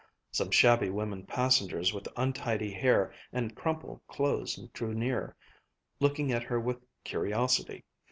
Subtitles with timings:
[0.31, 5.35] Some shabby woman passengers with untidy hair and crumpled clothes drew near,
[5.99, 7.85] looking at her with curiosity.